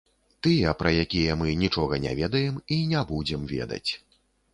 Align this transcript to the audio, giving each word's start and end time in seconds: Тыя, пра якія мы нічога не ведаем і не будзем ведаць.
Тыя, 0.45 0.69
пра 0.79 0.93
якія 1.05 1.35
мы 1.41 1.51
нічога 1.63 1.99
не 2.05 2.13
ведаем 2.21 2.57
і 2.77 2.79
не 2.95 3.03
будзем 3.11 3.45
ведаць. 3.53 3.83